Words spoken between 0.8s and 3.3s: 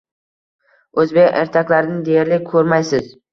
o‘zbek ertaklarini deyarli ko‘rmaysiz